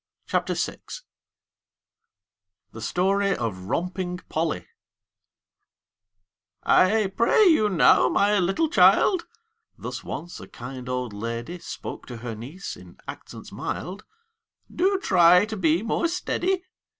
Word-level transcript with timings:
THE 2.71 2.79
STORY 2.79 3.35
OF 3.37 3.55
ROMPING 3.65 4.17
POLLY 4.29 4.65
"I 6.63 7.13
pray 7.15 7.45
you 7.45 7.69
now, 7.69 8.09
my 8.09 8.39
little 8.39 8.67
child," 8.67 9.27
Thus 9.77 10.03
once 10.03 10.39
a 10.39 10.47
kind 10.47 10.89
old 10.89 11.13
lady 11.13 11.59
Spoke 11.59 12.07
to 12.07 12.17
her 12.17 12.33
niece 12.33 12.75
in 12.75 12.97
accents 13.07 13.51
mild, 13.51 14.03
"Do 14.75 14.99
try 14.99 15.45
to 15.45 15.55
be 15.55 15.83
more 15.83 16.07
steady. 16.07 16.63